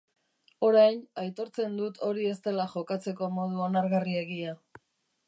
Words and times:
Orain, 0.67 0.95
aitortzen 1.23 1.77
dut 1.81 2.01
hori 2.07 2.25
ez 2.31 2.37
dela 2.47 2.67
jokatzeko 2.73 3.29
modu 3.37 3.63
onargarriegia. 3.67 4.57